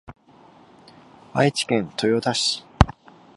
[1.31, 2.65] 愛知県豊田市